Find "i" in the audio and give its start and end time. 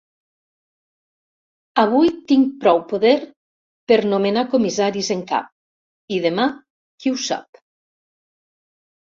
6.17-6.21